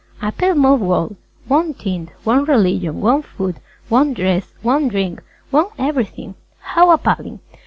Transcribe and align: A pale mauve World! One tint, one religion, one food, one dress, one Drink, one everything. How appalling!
A 0.19 0.31
pale 0.31 0.55
mauve 0.55 0.81
World! 0.81 1.15
One 1.47 1.75
tint, 1.75 2.09
one 2.23 2.45
religion, 2.45 3.01
one 3.01 3.21
food, 3.21 3.57
one 3.87 4.15
dress, 4.15 4.51
one 4.63 4.87
Drink, 4.87 5.21
one 5.51 5.67
everything. 5.77 6.33
How 6.59 6.89
appalling! 6.89 7.39